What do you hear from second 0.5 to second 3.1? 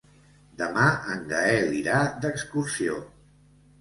Demà en Gaël irà d'excursió.